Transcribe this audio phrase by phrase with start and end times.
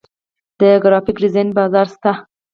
[0.59, 2.11] د ګرافیک ډیزاین بازار شته